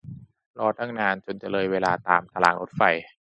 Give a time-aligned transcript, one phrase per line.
[0.59, 2.81] รอตั้งนานจนจะเลยเวลาตามตารรางรถไฟ